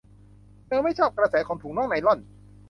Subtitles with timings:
[0.67, 2.19] เธอไม่ชอบกระแสของถุงน่องไนลอน